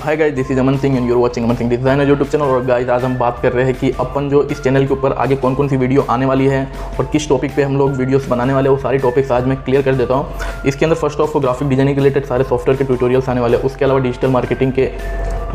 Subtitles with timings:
[0.00, 2.64] Hi guys this is Aman Singh and you're watching Aman Singh designer YouTube channel और
[2.66, 5.36] guys आज हम बात कर रहे हैं कि अपन जो इस चैनल के ऊपर आगे
[5.36, 6.64] कौन कौन सी वीडियो आने वाली है
[6.98, 9.56] और किस टॉपिक पे हम लोग वीडियोस बनाने वाले हैं, वो सारी टॉपिक्स आज मैं
[9.64, 13.28] क्लियर कर देता हूँ। इसके अंदर first of graphic designing related सारे सॉफ्टवेयर के ट्यूटोरियल्स
[13.28, 14.90] आने वाले हैं। उसके अलावा डिजिटल मार्केटिंग के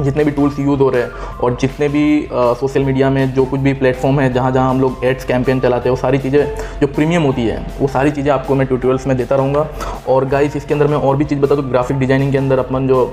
[0.03, 3.59] जितने भी टूल्स यूज़ हो रहे हैं और जितने भी सोशल मीडिया में जो कुछ
[3.59, 6.45] भी प्लेटफॉर्म है, जहाँ जहाँ हम लोग एड्स कैंपेन चलाते हैं, वो सारी चीज़ें,
[6.81, 9.67] जो प्रीमियम होती है, वो सारी चीज़ें आपको मैं ट्यूटोरियल्स में देता रहूँगा।
[10.09, 12.87] और गाइस इसके अंदर मैं और भी चीज़ बता दूँ ग्राफिक डिज़ाइनिंग के अंदर अपन
[12.87, 13.05] जो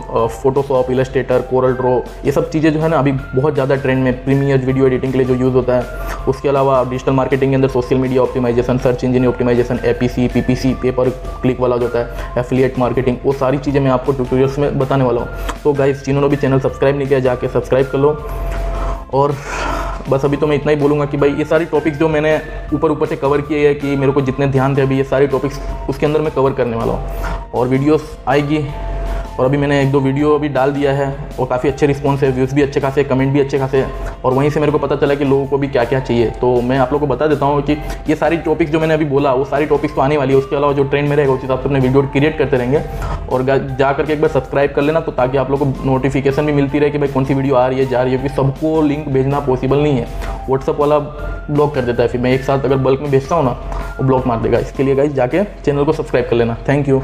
[0.42, 4.24] फोटोशॉप इलस्ट्रेटर कोरल ड्रो ये सब चीज़ें जो है ना, अभी बहुत ज़्यादा ट्रेंड में
[4.24, 7.68] प्रीमियर वीडियो एडिटिंग के लिए जो यूज़ होता है। उसके अलावा डिजिटल मार्केटिंग के अंदर
[7.68, 11.08] social media optimization search engine optimization A P C P P C pay per
[11.42, 15.04] click वाला जो होता है एफिलिएट मार्केटिंग वो सारी चीज़ें मैं आपको ट्यूटोरियल्स में बताने
[15.04, 18.10] वाला हूँ। तो गाइस जिन्होंने भी चैनल सब्सक्राइब नहीं किया, जाके सब्सक्राइब कर लो।
[19.14, 19.34] और
[20.10, 22.36] बस अभी तो मैं इतना ही बोलूँगा कि भाई, ये सारी टॉपिक्स जो मैंने
[22.74, 25.26] ऊपर ऊपर से कवर किए हैं कि मेरे को जितने ध्यान थे, अभी ये सारे
[25.26, 28.58] टॉपिक्स उसके अंदर मैं कवर करने वाला हूँ। और वीडियोस आएगी
[29.38, 31.06] और अभी मैंने एक दो वीडियो अभी डाल दिया है,
[31.40, 33.84] और काफ़ी अच्छे रिस्पॉन्स है व्यूज़ भी अच्छे खासे कमेंट भी अच्छे खासे,
[34.24, 36.60] और वहीं से मेरे को पता चला कि लोगों को भी क्या क्या चाहिए। तो
[36.62, 37.72] मैं आप लोगों को बता देता हूँ कि
[38.08, 40.56] ये सारी टॉपिक्स जो मैंने अभी बोला, वो सारी टॉपिक्स तो आने वाली है, उसके
[40.56, 42.82] अलावा जो ट्रेंड में रहेगा उस हिसाब से अपने वीडियो क्रिएट करते रहेंगे।
[43.26, 43.42] और
[43.78, 46.78] जा करके एक बार सब्सक्राइब कर लेना तो ताकि आप लोग को नोटिफिकेशन भी मिलती
[46.78, 49.08] रहे कि भाई कौन सी वीडियो आ रही है, जा रही है, क्योंकि सबको लिंक
[49.08, 50.06] भेजना पॉसिबल नहीं है।
[50.48, 53.44] व्हाट्सअप वाला ब्लॉक कर देता है, फिर मैं एक साथ अगर बल्क में भेजता हूँ
[53.44, 53.50] ना,
[53.98, 57.02] वो ब्लॉक मार देगा। इसके लिए गाइज़ जाके चैनल को सब्सक्राइब कर लेना। Thank you